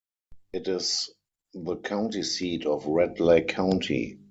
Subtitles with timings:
[0.51, 1.11] It is
[1.53, 4.17] the county seat of Red Lake County.